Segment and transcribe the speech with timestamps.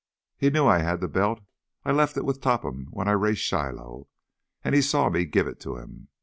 [0.35, 1.41] "He knew I had the belt.
[1.85, 4.07] I left it with Topham when I raced Shiloh,
[4.63, 6.07] and he saw me give it to him.